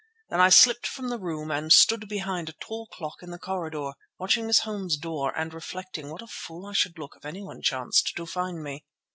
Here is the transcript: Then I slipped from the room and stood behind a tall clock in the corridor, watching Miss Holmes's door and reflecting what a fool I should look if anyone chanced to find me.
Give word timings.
Then 0.29 0.41
I 0.41 0.49
slipped 0.49 0.87
from 0.87 1.09
the 1.09 1.19
room 1.19 1.51
and 1.51 1.71
stood 1.71 2.09
behind 2.09 2.49
a 2.49 2.53
tall 2.53 2.87
clock 2.87 3.21
in 3.21 3.29
the 3.29 3.37
corridor, 3.37 3.91
watching 4.17 4.47
Miss 4.47 4.61
Holmes's 4.61 4.97
door 4.97 5.31
and 5.37 5.53
reflecting 5.53 6.09
what 6.09 6.23
a 6.23 6.27
fool 6.27 6.65
I 6.65 6.73
should 6.73 6.97
look 6.97 7.13
if 7.15 7.23
anyone 7.23 7.61
chanced 7.61 8.15
to 8.17 8.25
find 8.25 8.63
me. 8.63 8.83